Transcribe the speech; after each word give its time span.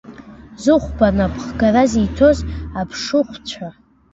Зыхәба 0.63 1.07
напхгара 1.17 1.83
зиҭоз 1.91 2.37
аԥшыхәцәа… 2.79 3.67